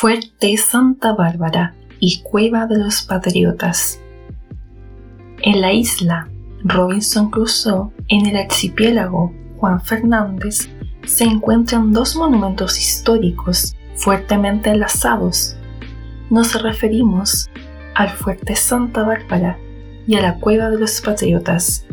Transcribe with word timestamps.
Fuerte 0.00 0.56
Santa 0.58 1.12
Bárbara 1.12 1.74
y 1.98 2.22
Cueva 2.22 2.68
de 2.68 2.78
los 2.78 3.02
Patriotas. 3.02 4.00
En 5.42 5.60
la 5.60 5.72
isla 5.72 6.28
Robinson 6.62 7.32
Crusoe, 7.32 7.90
en 8.06 8.26
el 8.26 8.36
archipiélago 8.36 9.34
Juan 9.56 9.80
Fernández, 9.80 10.68
se 11.04 11.24
encuentran 11.24 11.92
dos 11.92 12.14
monumentos 12.14 12.78
históricos 12.78 13.74
fuertemente 13.96 14.70
enlazados. 14.70 15.56
Nos 16.30 16.62
referimos 16.62 17.50
al 17.96 18.10
Fuerte 18.10 18.54
Santa 18.54 19.02
Bárbara 19.02 19.58
y 20.06 20.14
a 20.14 20.22
la 20.22 20.38
Cueva 20.38 20.70
de 20.70 20.78
los 20.78 21.00
Patriotas. 21.00 21.84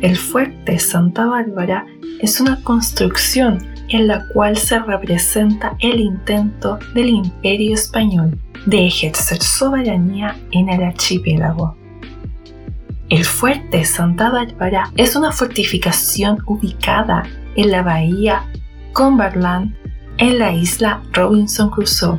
El 0.00 0.16
Fuerte 0.16 0.80
Santa 0.80 1.26
Bárbara 1.26 1.86
es 2.20 2.40
una 2.40 2.60
construcción 2.64 3.75
en 3.88 4.06
la 4.08 4.26
cual 4.28 4.56
se 4.56 4.78
representa 4.78 5.76
el 5.80 6.00
intento 6.00 6.78
del 6.94 7.08
imperio 7.08 7.74
español 7.74 8.38
de 8.66 8.86
ejercer 8.86 9.42
soberanía 9.42 10.36
en 10.50 10.68
el 10.68 10.82
archipiélago. 10.82 11.76
El 13.08 13.24
fuerte 13.24 13.84
Santa 13.84 14.30
Bárbara 14.30 14.90
es 14.96 15.14
una 15.14 15.30
fortificación 15.30 16.38
ubicada 16.46 17.22
en 17.54 17.70
la 17.70 17.82
bahía 17.82 18.44
Cumberland 18.92 19.76
en 20.18 20.38
la 20.38 20.52
isla 20.52 21.02
Robinson 21.12 21.70
Crusoe. 21.70 22.18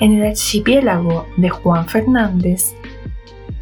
En 0.00 0.12
el 0.12 0.26
archipiélago 0.26 1.26
de 1.38 1.48
Juan 1.48 1.88
Fernández 1.88 2.74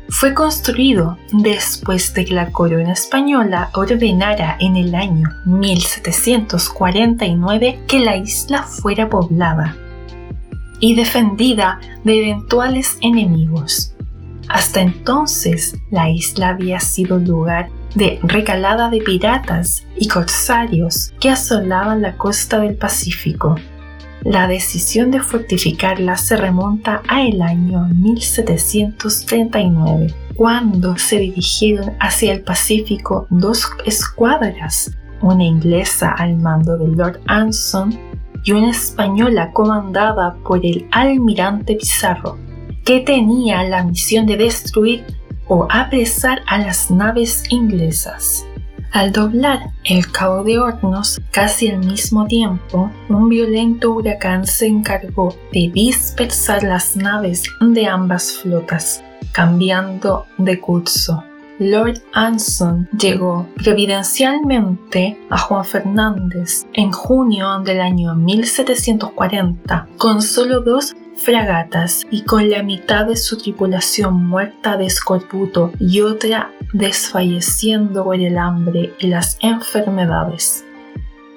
fue 0.09 0.35
construido 0.35 1.17
después 1.33 2.15
de 2.15 2.25
que 2.25 2.35
la 2.35 2.53
corona 2.53 2.93
española 2.93 3.71
ordenara 3.75 4.57
en 4.61 4.77
el 4.77 4.95
año 4.95 5.29
1749 5.47 7.81
que 7.87 7.99
la 8.01 8.17
isla 8.17 8.65
fuera 8.65 9.09
poblada 9.09 9.77
y 10.81 10.95
defendida 10.95 11.81
de 12.05 12.21
eventuales 12.21 12.99
enemigos. 13.01 13.95
Hasta 14.49 14.83
entonces, 14.83 15.77
la 15.91 16.11
isla 16.11 16.51
había 16.51 16.79
sido 16.81 17.19
lugar 17.19 17.71
de 17.95 18.19
recalada 18.23 18.91
de 18.91 18.99
piratas 18.99 19.87
y 19.97 20.09
corsarios 20.09 21.15
que 21.21 21.31
asolaban 21.31 22.03
la 22.03 22.17
costa 22.17 22.61
del 22.61 22.77
Pacífico. 22.77 23.57
La 24.25 24.49
decisión 24.49 25.11
de 25.11 25.21
fortificarla 25.21 26.17
se 26.17 26.39
remonta 26.39 27.03
a 27.09 27.27
el 27.27 27.43
año 27.43 27.91
1739, 27.95 30.15
cuando 30.35 30.97
se 30.97 31.19
dirigieron 31.19 31.93
hacia 32.01 32.33
el 32.33 32.41
Pacífico 32.41 33.27
dos 33.29 33.69
escuadras, 33.85 34.97
una 35.21 35.45
inglesa 35.45 36.15
al 36.17 36.39
mando 36.39 36.79
de 36.79 36.89
Lord 36.89 37.21
Anson 37.27 37.95
y 38.45 38.53
una 38.53 38.71
española 38.71 39.53
comandada 39.53 40.37
por 40.43 40.65
el 40.65 40.89
almirante 40.91 41.77
Pizarro, 41.77 42.39
que 42.83 43.01
tenía 43.01 43.63
la 43.65 43.85
misión 43.85 44.25
de 44.25 44.39
destruir 44.39 45.05
o 45.49 45.69
apresar 45.71 46.41
a 46.47 46.57
las 46.57 46.91
naves 46.91 47.43
inglesas. 47.51 48.47
Al 48.95 49.11
doblar 49.11 49.73
el 49.83 50.09
Cabo 50.13 50.45
de 50.45 50.61
Hornos 50.61 51.21
casi 51.33 51.69
al 51.69 51.79
mismo 51.81 52.29
tiempo, 52.29 52.93
un 53.09 53.29
violento 53.29 53.91
huracán 53.91 54.47
se 54.47 54.69
encargó 54.69 55.35
de 55.53 55.69
dispersar 55.75 56.63
las 56.63 56.95
naves 56.95 57.43
de 57.61 57.89
ambas 57.89 58.31
flotas, 58.35 59.03
cambiando 59.33 60.27
de 60.39 60.61
curso. 60.61 61.25
Lord 61.59 62.03
Anson 62.13 62.89
llegó 62.97 63.49
providencialmente 63.57 65.19
a 65.29 65.39
Juan 65.39 65.65
Fernández 65.65 66.65
en 66.73 66.93
junio 66.93 67.59
del 67.65 67.81
año 67.81 68.15
1740 68.15 69.89
con 69.99 70.23
solo 70.23 70.61
dos 70.61 70.95
fragatas 71.17 72.03
y 72.11 72.23
con 72.23 72.49
la 72.51 72.63
mitad 72.63 73.07
de 73.07 73.17
su 73.17 73.39
tripulación 73.39 74.27
muerta 74.27 74.77
de 74.77 74.87
escorbuto 74.87 75.73
y 75.79 76.01
otra 76.01 76.53
desfalleciendo 76.73 78.05
por 78.05 78.17
el 78.17 78.39
hambre 78.39 78.93
y 78.99 79.07
las 79.09 79.39
enfermedades. 79.41 80.65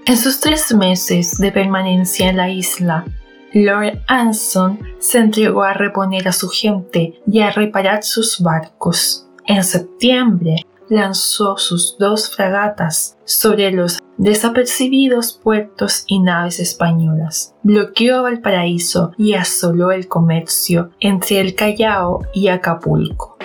En 0.06 0.18
sus 0.18 0.40
tres 0.40 0.74
meses 0.74 1.38
de 1.38 1.52
permanencia 1.52 2.30
en 2.30 2.38
la 2.38 2.50
isla, 2.50 3.06
Lord 3.54 4.02
Anson 4.08 4.80
se 5.00 5.20
entregó 5.20 5.64
a 5.64 5.74
reponer 5.74 6.28
a 6.28 6.34
su 6.34 6.50
gente 6.50 7.20
y 7.26 7.42
a 7.42 7.52
reparar 7.52 8.04
sus 8.04 8.40
barcos. 8.42 9.28
En 9.46 9.64
septiembre 9.64 10.66
lanzó 10.90 11.58
sus 11.58 11.98
dos 11.98 12.30
fragatas 12.30 13.18
sobre 13.26 13.72
los 13.72 14.00
desapercibidos 14.18 15.34
puertos 15.34 16.04
y 16.08 16.20
naves 16.20 16.60
españolas, 16.60 17.56
bloqueó 17.64 18.24
Valparaíso 18.24 19.12
y 19.18 19.34
asoló 19.34 19.92
el 19.92 20.08
comercio 20.08 20.92
entre 21.00 21.40
el 21.40 21.56
Callao 21.56 22.22
y 22.34 22.48
Acapulco. 22.48 23.38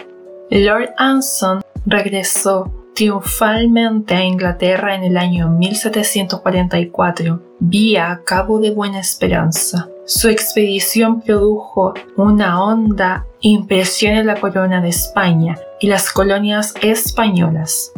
Lord 0.51 0.91
Anson 0.99 1.63
regresó 1.87 2.71
triunfalmente 2.95 4.15
a 4.15 4.25
Inglaterra 4.25 4.95
en 4.95 5.05
el 5.05 5.17
año 5.17 5.49
1744 5.49 7.43
vía 7.59 8.21
Cabo 8.25 8.61
de 8.61 8.71
Buena 8.71 9.01
Esperanza. 9.01 9.89
Su 10.05 10.29
expedición 10.29 11.21
produjo 11.21 11.95
una 12.17 12.63
honda 12.63 13.27
impresión 13.41 14.17
en 14.17 14.27
la 14.27 14.41
corona 14.41 14.81
de 14.81 14.89
España 14.89 15.57
y 15.81 15.87
las 15.87 16.13
colonias 16.13 16.75
españolas. 16.83 17.93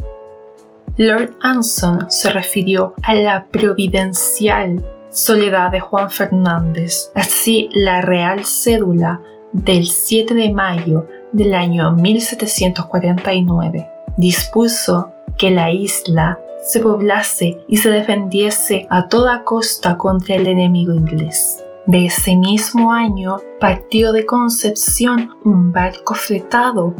Lord 0.97 1.34
Anson 1.41 2.11
se 2.11 2.31
refirió 2.31 2.94
a 3.03 3.15
la 3.15 3.47
providencial 3.47 4.84
soledad 5.11 5.72
de 5.72 5.81
Juan 5.81 6.11
Fernández. 6.11 7.11
Así, 7.15 7.69
la 7.72 8.00
real 8.00 8.44
cédula 8.44 9.21
del 9.53 9.87
7 9.87 10.34
de 10.34 10.53
mayo 10.53 11.09
del 11.32 11.55
año 11.55 11.93
1749 11.93 13.94
dispuso 14.16 15.12
que 15.36 15.50
la 15.50 15.70
isla 15.70 16.38
se 16.64 16.80
poblase 16.80 17.60
y 17.69 17.76
se 17.76 17.91
defendiese 17.91 18.86
a 18.91 19.08
toda 19.08 19.44
costa 19.44 19.98
contra 19.98 20.36
el 20.36 20.47
enemigo 20.47 20.94
inglés. 20.94 21.62
De 21.86 22.06
ese 22.06 22.36
mismo 22.36 22.92
año 22.92 23.36
partió 23.60 24.12
de 24.12 24.25
Concepción 24.25 25.30
un 25.44 25.72
barco 25.72 26.14
fletado 26.14 26.94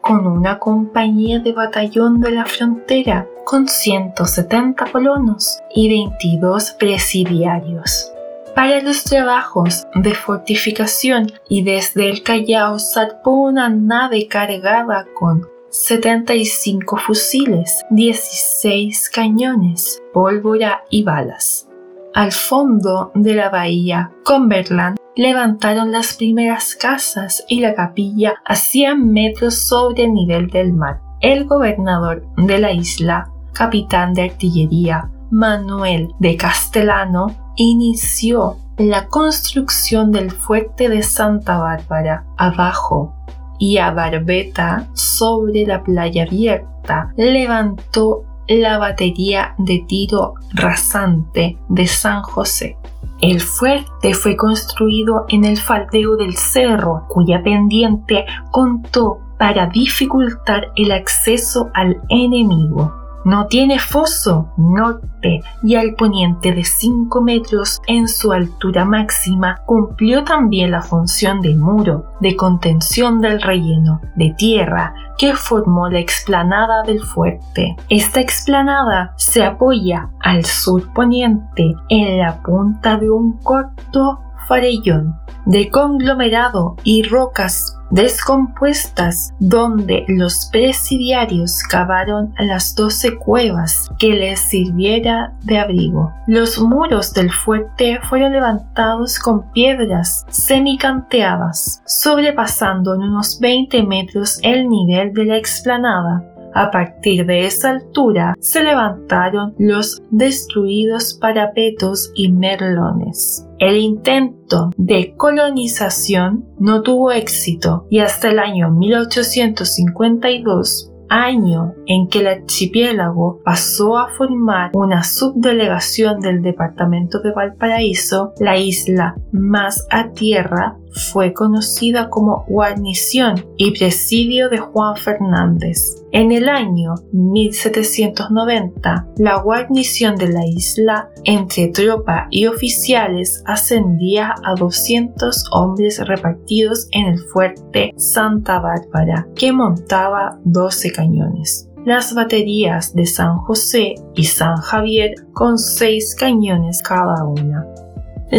con 0.00 0.26
una 0.26 0.58
compañía 0.58 1.38
de 1.40 1.52
batallón 1.52 2.20
de 2.20 2.32
la 2.32 2.46
frontera 2.46 3.28
con 3.44 3.68
170 3.68 4.90
colonos 4.90 5.58
y 5.74 5.88
22 5.88 6.72
presidiarios. 6.72 8.10
Para 8.54 8.80
los 8.80 9.04
trabajos 9.04 9.86
de 9.94 10.14
fortificación 10.14 11.32
y 11.48 11.62
desde 11.62 12.08
el 12.10 12.22
Callao 12.22 12.78
zarpó 12.78 13.32
una 13.32 13.68
nave 13.68 14.28
cargada 14.28 15.06
con 15.18 15.48
75 15.72 16.98
fusiles, 16.98 17.82
16 17.88 19.08
cañones, 19.08 20.02
pólvora 20.12 20.82
y 20.90 21.02
balas. 21.02 21.66
Al 22.12 22.30
fondo 22.30 23.10
de 23.14 23.34
la 23.34 23.48
bahía 23.48 24.12
Cumberland 24.22 24.98
levantaron 25.16 25.90
las 25.90 26.12
primeras 26.12 26.74
casas 26.74 27.42
y 27.48 27.60
la 27.60 27.74
capilla 27.74 28.34
a 28.44 28.54
100 28.54 29.12
metros 29.12 29.54
sobre 29.54 30.04
el 30.04 30.12
nivel 30.12 30.48
del 30.48 30.74
mar. 30.74 31.00
El 31.22 31.46
gobernador 31.46 32.26
de 32.36 32.58
la 32.58 32.72
isla, 32.72 33.30
capitán 33.54 34.12
de 34.12 34.24
artillería 34.24 35.10
Manuel 35.30 36.12
de 36.18 36.36
Castellano, 36.36 37.34
inició 37.56 38.58
la 38.76 39.06
construcción 39.06 40.12
del 40.12 40.32
fuerte 40.32 40.90
de 40.90 41.02
Santa 41.02 41.56
Bárbara 41.56 42.26
abajo 42.36 43.14
y 43.62 43.78
a 43.78 43.92
Barbeta 43.92 44.88
sobre 44.92 45.64
la 45.64 45.84
playa 45.84 46.24
abierta 46.24 47.12
levantó 47.16 48.24
la 48.48 48.76
batería 48.76 49.54
de 49.56 49.84
tiro 49.86 50.34
rasante 50.52 51.56
de 51.68 51.86
San 51.86 52.22
José. 52.22 52.76
El 53.20 53.40
fuerte 53.40 54.14
fue 54.14 54.34
construido 54.34 55.26
en 55.28 55.44
el 55.44 55.58
faldeo 55.58 56.16
del 56.16 56.34
cerro, 56.34 57.06
cuya 57.08 57.40
pendiente 57.44 58.26
contó 58.50 59.20
para 59.38 59.68
dificultar 59.68 60.72
el 60.74 60.90
acceso 60.90 61.70
al 61.72 62.02
enemigo. 62.08 62.92
No 63.24 63.46
tiene 63.46 63.78
foso 63.78 64.52
norte 64.56 65.42
y 65.62 65.76
al 65.76 65.94
poniente 65.94 66.52
de 66.52 66.64
5 66.64 67.20
metros 67.22 67.80
en 67.86 68.08
su 68.08 68.32
altura 68.32 68.84
máxima 68.84 69.60
cumplió 69.64 70.24
también 70.24 70.72
la 70.72 70.82
función 70.82 71.40
de 71.40 71.54
muro 71.54 72.06
de 72.20 72.34
contención 72.34 73.20
del 73.20 73.40
relleno 73.40 74.00
de 74.16 74.34
tierra 74.36 74.94
que 75.18 75.34
formó 75.34 75.88
la 75.88 76.00
explanada 76.00 76.82
del 76.82 77.00
fuerte. 77.00 77.76
Esta 77.88 78.20
explanada 78.20 79.14
se 79.16 79.44
apoya 79.44 80.10
al 80.20 80.44
sur 80.44 80.92
poniente 80.92 81.74
en 81.88 82.18
la 82.18 82.42
punta 82.42 82.96
de 82.96 83.10
un 83.10 83.38
corto 83.38 84.20
farellón 84.48 85.16
de 85.46 85.70
conglomerado 85.70 86.76
y 86.82 87.02
rocas 87.02 87.78
descompuestas 87.92 89.34
donde 89.38 90.04
los 90.08 90.48
presidiarios 90.50 91.62
cavaron 91.62 92.34
las 92.38 92.74
doce 92.74 93.16
cuevas 93.16 93.88
que 93.98 94.14
les 94.14 94.40
sirviera 94.40 95.34
de 95.44 95.58
abrigo. 95.58 96.12
Los 96.26 96.58
muros 96.60 97.12
del 97.12 97.30
fuerte 97.30 98.00
fueron 98.02 98.32
levantados 98.32 99.18
con 99.18 99.52
piedras 99.52 100.24
semicanteadas, 100.30 101.82
sobrepasando 101.86 102.94
en 102.94 103.02
unos 103.02 103.38
20 103.38 103.82
metros 103.84 104.40
el 104.42 104.68
nivel 104.68 105.12
de 105.12 105.24
la 105.26 105.36
explanada. 105.36 106.24
A 106.54 106.70
partir 106.70 107.24
de 107.24 107.46
esa 107.46 107.70
altura 107.70 108.34
se 108.40 108.62
levantaron 108.62 109.54
los 109.58 110.02
destruidos 110.10 111.14
parapetos 111.14 112.10
y 112.14 112.30
merlones. 112.30 113.46
El 113.62 113.76
intento 113.76 114.70
de 114.76 115.14
colonización 115.16 116.44
no 116.58 116.82
tuvo 116.82 117.12
éxito 117.12 117.86
y 117.90 118.00
hasta 118.00 118.28
el 118.28 118.40
año 118.40 118.72
1852 118.72 120.90
año 121.08 121.74
en 121.86 122.08
que 122.08 122.18
el 122.18 122.26
archipiélago 122.26 123.38
pasó 123.44 123.98
a 123.98 124.08
formar 124.08 124.72
una 124.74 125.04
subdelegación 125.04 126.18
del 126.18 126.42
departamento 126.42 127.20
de 127.20 127.30
Valparaíso, 127.30 128.32
la 128.40 128.56
isla 128.56 129.14
más 129.30 129.86
a 129.90 130.10
tierra 130.10 130.76
fue 130.92 131.32
conocida 131.32 132.08
como 132.10 132.44
guarnición 132.46 133.46
y 133.56 133.72
presidio 133.72 134.48
de 134.48 134.58
Juan 134.58 134.96
Fernández. 134.96 135.96
En 136.12 136.30
el 136.30 136.48
año 136.48 136.94
1790, 137.12 139.08
la 139.16 139.40
guarnición 139.40 140.16
de 140.16 140.28
la 140.28 140.46
isla 140.46 141.10
entre 141.24 141.68
tropa 141.68 142.26
y 142.30 142.46
oficiales 142.46 143.42
ascendía 143.46 144.34
a 144.44 144.54
200 144.54 145.46
hombres 145.52 146.06
repartidos 146.06 146.88
en 146.92 147.06
el 147.06 147.18
fuerte 147.18 147.94
Santa 147.96 148.60
Bárbara, 148.60 149.26
que 149.34 149.52
montaba 149.52 150.38
12 150.44 150.92
cañones 150.92 151.68
las 151.84 152.14
baterías 152.14 152.94
de 152.94 153.06
San 153.06 153.38
José 153.38 153.96
y 154.14 154.24
San 154.24 154.56
Javier 154.58 155.14
con 155.32 155.58
6 155.58 156.14
cañones 156.14 156.80
cada 156.80 157.24
una 157.24 157.71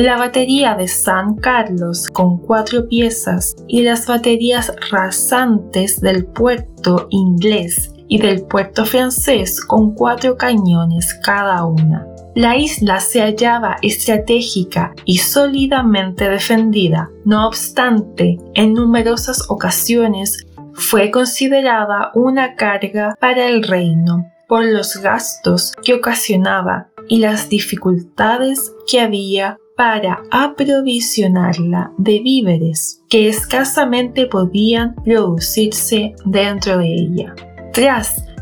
la 0.01 0.17
batería 0.17 0.73
de 0.73 0.87
San 0.87 1.35
Carlos 1.35 2.07
con 2.09 2.39
cuatro 2.39 2.87
piezas 2.87 3.55
y 3.67 3.83
las 3.83 4.07
baterías 4.07 4.73
rasantes 4.89 6.01
del 6.01 6.25
puerto 6.25 7.07
inglés 7.11 7.93
y 8.07 8.17
del 8.17 8.41
puerto 8.43 8.85
francés 8.85 9.63
con 9.63 9.93
cuatro 9.93 10.35
cañones 10.35 11.13
cada 11.23 11.63
una. 11.65 12.07
La 12.33 12.57
isla 12.57 12.99
se 12.99 13.21
hallaba 13.21 13.77
estratégica 13.83 14.95
y 15.05 15.17
sólidamente 15.17 16.27
defendida. 16.27 17.11
No 17.23 17.47
obstante, 17.47 18.39
en 18.55 18.73
numerosas 18.73 19.47
ocasiones 19.49 20.47
fue 20.73 21.11
considerada 21.11 22.11
una 22.15 22.55
carga 22.55 23.15
para 23.19 23.47
el 23.47 23.61
reino 23.61 24.25
por 24.47 24.65
los 24.65 24.97
gastos 24.97 25.73
que 25.83 25.93
ocasionaba 25.93 26.87
y 27.07 27.19
las 27.19 27.49
dificultades 27.49 28.73
que 28.87 28.99
había 28.99 29.57
para 29.75 30.23
aprovisionarla 30.31 31.91
de 31.97 32.19
víveres 32.19 33.01
que 33.09 33.27
escasamente 33.27 34.27
podían 34.27 34.95
producirse 34.95 36.13
dentro 36.25 36.77
de 36.77 36.93
ella. 36.93 37.35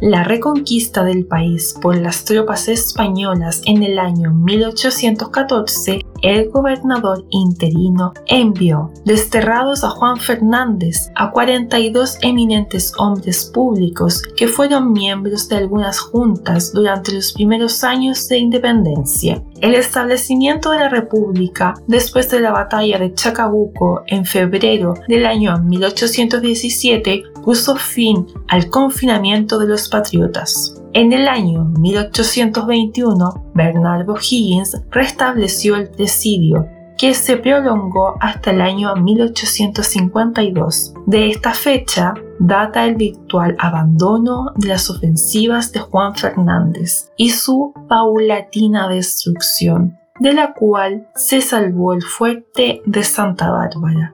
La 0.02 0.24
reconquista 0.24 1.04
del 1.04 1.26
país 1.28 1.76
por 1.80 1.96
las 1.96 2.26
tropas 2.26 2.68
españolas 2.68 3.62
en 3.66 3.84
el 3.84 4.00
año 4.00 4.34
1814, 4.34 6.02
el 6.24 6.50
gobernador 6.50 7.26
interino 7.30 8.14
envió 8.26 8.92
desterrados 9.06 9.84
a 9.84 9.90
Juan 9.90 10.18
Fernández, 10.18 11.12
a 11.16 11.32
42 11.32 12.18
eminentes 12.22 12.94
hombres 12.98 13.46
públicos 13.46 14.24
que 14.36 14.48
fueron 14.48 14.92
miembros 14.92 15.48
de 15.50 15.58
algunas 15.58 16.00
juntas 16.00 16.74
durante 16.74 17.14
los 17.14 17.34
primeros 17.34 17.84
años 17.84 18.28
de 18.28 18.40
independencia. 18.40 19.44
El 19.62 19.76
establecimiento 19.76 20.72
de 20.72 20.80
la 20.80 20.90
República 20.90 21.76
después 21.88 22.30
de 22.32 22.40
la 22.40 22.52
batalla 22.52 22.98
de 22.98 23.14
Chacabuco 23.14 24.04
en 24.08 24.26
febrero 24.26 24.96
del 25.08 25.28
año 25.28 25.60
1817 25.60 27.24
puso 27.44 27.76
fin 27.76 28.28
al 28.48 28.70
confinamiento 28.70 29.60
de 29.60 29.68
los 29.68 29.90
patriotas. 29.90 30.82
En 30.94 31.14
el 31.14 31.28
año 31.28 31.66
1821, 31.80 33.52
Bernardo 33.54 34.16
Higgins 34.18 34.82
restableció 34.92 35.76
el 35.78 35.90
presidio, 35.90 36.68
que 36.98 37.14
se 37.14 37.38
prolongó 37.38 38.16
hasta 38.20 38.52
el 38.52 38.62
año 38.62 38.94
1852. 38.96 40.94
De 41.08 41.30
esta 41.32 41.54
fecha 41.54 42.14
data 42.40 42.86
el 42.86 42.96
virtual 42.96 43.56
abandono 43.58 44.52
de 44.58 44.68
las 44.68 44.90
ofensivas 44.90 45.72
de 45.72 45.80
Juan 45.80 46.16
Fernández 46.16 47.12
y 47.18 47.30
su 47.30 47.74
paulatina 47.88 48.90
destrucción, 48.90 49.98
de 50.20 50.34
la 50.34 50.54
cual 50.54 51.08
se 51.16 51.42
salvó 51.42 51.94
el 51.94 52.04
fuerte 52.04 52.82
de 52.86 53.04
Santa 53.04 53.50
Bárbara. 53.50 54.14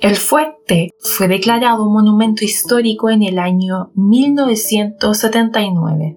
El 0.00 0.16
fuerte 0.16 0.94
fue 0.98 1.28
declarado 1.28 1.84
monumento 1.84 2.42
histórico 2.42 3.10
en 3.10 3.22
el 3.22 3.38
año 3.38 3.90
1979. 3.96 6.16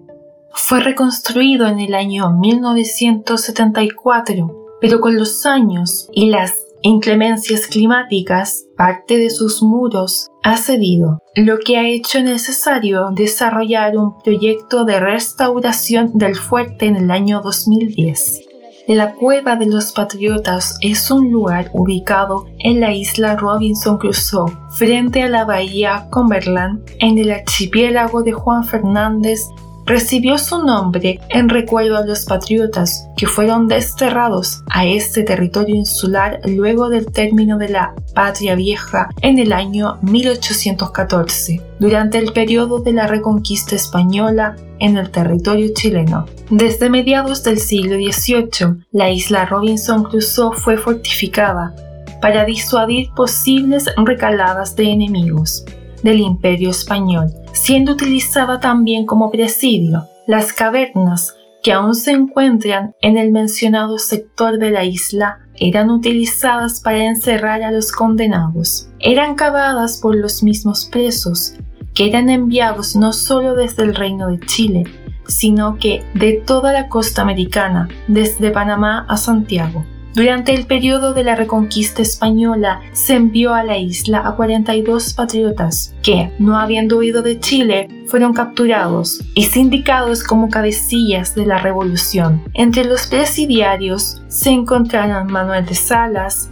Fue 0.54 0.80
reconstruido 0.80 1.66
en 1.66 1.80
el 1.80 1.94
año 1.94 2.30
1974, 2.30 4.78
pero 4.80 5.00
con 5.00 5.18
los 5.18 5.44
años 5.44 6.08
y 6.14 6.30
las 6.30 6.64
inclemencias 6.80 7.66
climáticas, 7.66 8.64
parte 8.74 9.18
de 9.18 9.28
sus 9.28 9.62
muros 9.62 10.30
ha 10.42 10.56
cedido, 10.56 11.18
lo 11.34 11.58
que 11.58 11.76
ha 11.76 11.86
hecho 11.86 12.22
necesario 12.22 13.10
desarrollar 13.14 13.98
un 13.98 14.16
proyecto 14.18 14.86
de 14.86 14.98
restauración 14.98 16.12
del 16.14 16.36
fuerte 16.36 16.86
en 16.86 16.96
el 16.96 17.10
año 17.10 17.42
2010. 17.42 18.43
La 18.86 19.14
Cueva 19.14 19.56
de 19.56 19.64
los 19.64 19.92
Patriotas 19.92 20.76
es 20.82 21.10
un 21.10 21.30
lugar 21.30 21.70
ubicado 21.72 22.44
en 22.58 22.80
la 22.80 22.92
isla 22.92 23.34
Robinson 23.34 23.96
Crusoe, 23.96 24.52
frente 24.72 25.22
a 25.22 25.28
la 25.30 25.46
bahía 25.46 26.06
Cumberland, 26.10 26.84
en 26.98 27.16
el 27.16 27.30
archipiélago 27.30 28.22
de 28.22 28.32
Juan 28.32 28.62
Fernández 28.62 29.40
recibió 29.86 30.38
su 30.38 30.64
nombre 30.64 31.20
en 31.28 31.48
recuerdo 31.48 31.96
a 31.96 32.06
los 32.06 32.24
patriotas 32.24 33.08
que 33.16 33.26
fueron 33.26 33.68
desterrados 33.68 34.62
a 34.70 34.86
este 34.86 35.22
territorio 35.22 35.74
insular 35.74 36.40
luego 36.46 36.88
del 36.88 37.06
término 37.06 37.58
de 37.58 37.68
la 37.68 37.94
Patria 38.14 38.54
Vieja 38.54 39.10
en 39.20 39.38
el 39.38 39.52
año 39.52 39.98
1814, 40.02 41.60
durante 41.78 42.18
el 42.18 42.32
periodo 42.32 42.78
de 42.78 42.92
la 42.92 43.06
reconquista 43.06 43.74
española 43.74 44.56
en 44.78 44.96
el 44.96 45.10
territorio 45.10 45.72
chileno. 45.74 46.26
Desde 46.50 46.90
mediados 46.90 47.42
del 47.42 47.58
siglo 47.58 47.96
XVIII, 47.96 48.84
la 48.92 49.10
isla 49.10 49.46
Robinson 49.46 50.04
Crusoe 50.04 50.56
fue 50.56 50.76
fortificada 50.76 51.74
para 52.20 52.44
disuadir 52.44 53.10
posibles 53.14 53.86
recaladas 53.96 54.76
de 54.76 54.84
enemigos 54.84 55.64
del 56.02 56.20
imperio 56.20 56.70
español, 56.70 57.32
siendo 57.54 57.92
utilizada 57.92 58.60
también 58.60 59.06
como 59.06 59.30
presidio. 59.30 60.06
Las 60.26 60.52
cavernas 60.52 61.34
que 61.62 61.72
aún 61.72 61.94
se 61.94 62.10
encuentran 62.10 62.94
en 63.00 63.16
el 63.16 63.32
mencionado 63.32 63.98
sector 63.98 64.58
de 64.58 64.70
la 64.70 64.84
isla 64.84 65.38
eran 65.56 65.90
utilizadas 65.90 66.80
para 66.80 67.04
encerrar 67.04 67.62
a 67.62 67.70
los 67.70 67.90
condenados. 67.90 68.90
Eran 68.98 69.34
cavadas 69.34 69.98
por 69.98 70.14
los 70.14 70.42
mismos 70.42 70.84
presos, 70.84 71.54
que 71.94 72.08
eran 72.08 72.28
enviados 72.28 72.96
no 72.96 73.12
solo 73.12 73.54
desde 73.54 73.84
el 73.84 73.94
Reino 73.94 74.28
de 74.28 74.40
Chile, 74.40 74.84
sino 75.26 75.78
que 75.78 76.04
de 76.14 76.34
toda 76.34 76.72
la 76.72 76.88
costa 76.88 77.22
americana, 77.22 77.88
desde 78.08 78.50
Panamá 78.50 79.06
a 79.08 79.16
Santiago. 79.16 79.86
Durante 80.14 80.54
el 80.54 80.66
periodo 80.66 81.12
de 81.12 81.24
la 81.24 81.34
reconquista 81.34 82.00
española 82.00 82.80
se 82.92 83.16
envió 83.16 83.52
a 83.52 83.64
la 83.64 83.78
isla 83.78 84.22
a 84.24 84.36
42 84.36 85.12
patriotas 85.12 85.92
que, 86.04 86.30
no 86.38 86.56
habiendo 86.56 86.98
huido 86.98 87.20
de 87.20 87.40
Chile, 87.40 87.88
fueron 88.06 88.32
capturados 88.32 89.20
y 89.34 89.42
sindicados 89.42 90.22
como 90.22 90.50
cabecillas 90.50 91.34
de 91.34 91.46
la 91.46 91.58
revolución. 91.58 92.44
Entre 92.54 92.84
los 92.84 93.08
presidiarios 93.08 94.22
se 94.28 94.50
encontraron 94.50 95.32
Manuel 95.32 95.66
de 95.66 95.74
Salas, 95.74 96.48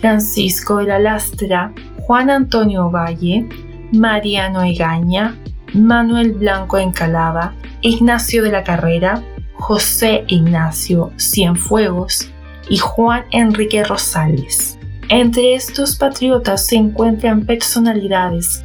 Francisco 0.00 0.78
de 0.78 0.86
la 0.86 0.98
Lastra, 0.98 1.72
Juan 2.08 2.30
Antonio 2.30 2.90
Valle, 2.90 3.48
Mariano 3.92 4.64
Egaña, 4.64 5.36
Manuel 5.72 6.32
Blanco 6.32 6.78
Encalada, 6.78 7.54
Ignacio 7.80 8.42
de 8.42 8.50
la 8.50 8.64
Carrera, 8.64 9.22
José 9.54 10.24
Ignacio 10.26 11.12
Cienfuegos, 11.16 12.33
y 12.68 12.78
Juan 12.78 13.24
Enrique 13.30 13.84
Rosales. 13.84 14.78
Entre 15.08 15.54
estos 15.54 15.96
patriotas 15.96 16.66
se 16.66 16.76
encuentran 16.76 17.44
personalidades. 17.44 18.64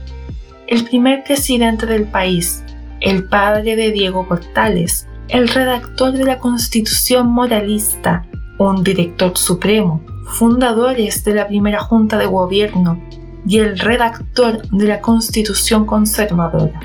El 0.68 0.86
primer 0.86 1.24
presidente 1.24 1.86
del 1.86 2.06
país, 2.06 2.64
el 3.02 3.26
padre 3.26 3.76
de 3.76 3.92
Diego 3.92 4.28
Portales, 4.28 5.08
el 5.28 5.48
redactor 5.48 6.14
de 6.14 6.24
la 6.24 6.40
Constitución 6.40 7.28
moralista, 7.28 8.26
un 8.58 8.84
director 8.84 9.38
supremo, 9.38 10.04
fundadores 10.28 11.24
de 11.24 11.36
la 11.36 11.48
primera 11.48 11.80
Junta 11.80 12.18
de 12.18 12.26
Gobierno 12.26 13.02
y 13.46 13.60
el 13.60 13.78
redactor 13.78 14.68
de 14.70 14.88
la 14.88 15.02
Constitución 15.02 15.86
conservadora. 15.86 16.80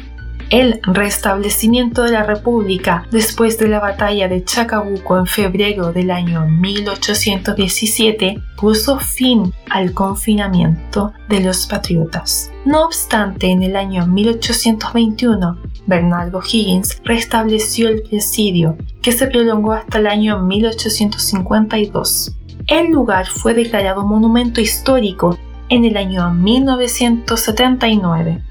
El 0.51 0.81
restablecimiento 0.83 2.03
de 2.03 2.13
la 2.13 2.23
República 2.23 3.07
después 3.11 3.59
de 3.59 3.69
la 3.69 3.81
batalla 3.81 4.29
de 4.29 4.45
Chacabuco 4.45 5.19
en 5.19 5.27
febrero 5.27 5.93
del 5.93 6.11
año 6.11 6.47
1817 6.47 8.43
puso 8.57 8.99
fin 8.99 9.53
al 9.71 9.93
confinamiento 9.93 11.13
de 11.29 11.41
los 11.41 11.67
patriotas. 11.67 12.51
No 12.65 12.85
obstante, 12.85 13.51
en 13.51 13.63
el 13.63 13.77
año 13.77 14.07
1821, 14.07 15.59
Bernardo 15.87 16.41
Higgins 16.41 17.01
restableció 17.05 17.89
el 17.89 18.03
presidio, 18.03 18.77
que 19.03 19.13
se 19.13 19.27
prolongó 19.27 19.73
hasta 19.73 19.99
el 19.99 20.07
año 20.07 20.41
1852. 20.43 22.37
El 22.67 22.91
lugar 22.91 23.27
fue 23.27 23.55
declarado 23.55 24.07
monumento 24.07 24.61
histórico 24.61 25.39
en 25.69 25.85
el 25.85 25.97
año 25.97 26.33
1979. 26.33 28.43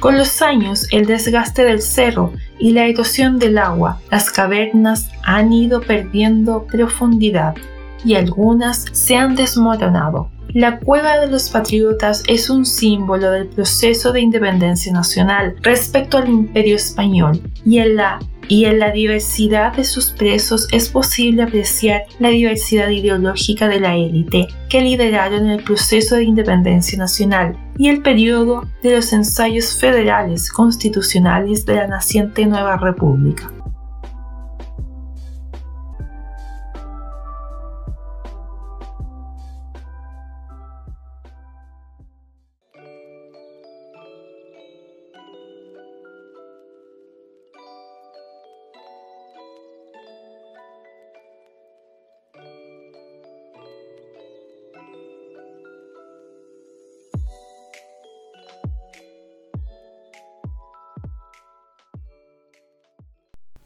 Con 0.00 0.16
los 0.16 0.40
años, 0.40 0.86
el 0.92 1.04
desgaste 1.04 1.62
del 1.62 1.82
cerro 1.82 2.32
y 2.58 2.72
la 2.72 2.86
erosión 2.86 3.38
del 3.38 3.58
agua, 3.58 4.00
las 4.10 4.30
cavernas 4.30 5.10
han 5.24 5.52
ido 5.52 5.82
perdiendo 5.82 6.66
profundidad 6.66 7.54
y 8.02 8.14
algunas 8.14 8.86
se 8.92 9.16
han 9.16 9.34
desmoronado. 9.34 10.30
La 10.54 10.78
cueva 10.78 11.18
de 11.18 11.26
los 11.26 11.50
patriotas 11.50 12.22
es 12.28 12.48
un 12.48 12.64
símbolo 12.64 13.30
del 13.30 13.46
proceso 13.48 14.10
de 14.10 14.22
independencia 14.22 14.90
nacional 14.90 15.56
respecto 15.60 16.16
al 16.16 16.30
imperio 16.30 16.76
español 16.76 17.38
y 17.66 17.78
en 17.78 17.96
la 17.96 18.20
y 18.50 18.64
en 18.64 18.80
la 18.80 18.90
diversidad 18.90 19.74
de 19.74 19.84
sus 19.84 20.10
presos 20.10 20.66
es 20.72 20.88
posible 20.88 21.44
apreciar 21.44 22.02
la 22.18 22.30
diversidad 22.30 22.88
ideológica 22.88 23.68
de 23.68 23.78
la 23.78 23.96
élite 23.96 24.48
que 24.68 24.80
lideraron 24.80 25.48
el 25.48 25.62
proceso 25.62 26.16
de 26.16 26.24
independencia 26.24 26.98
nacional 26.98 27.56
y 27.78 27.88
el 27.88 28.02
periodo 28.02 28.66
de 28.82 28.96
los 28.96 29.12
ensayos 29.12 29.76
federales 29.78 30.50
constitucionales 30.50 31.64
de 31.64 31.76
la 31.76 31.86
naciente 31.86 32.44
nueva 32.44 32.76
república. 32.76 33.52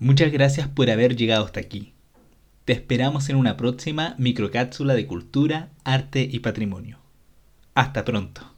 Muchas 0.04 0.30
gracias 0.30 0.68
por 0.68 0.90
haber 0.90 1.16
llegado 1.16 1.46
hasta 1.46 1.61
aquí. 1.61 1.94
Te 2.66 2.75
esperamos 2.75 3.30
en 3.30 3.37
una 3.37 3.56
próxima 3.56 4.14
microcápsula 4.18 4.92
de 4.92 5.06
cultura, 5.06 5.70
arte 5.82 6.28
y 6.30 6.40
patrimonio. 6.40 6.99
Hasta 7.75 8.04
pronto. 8.04 8.53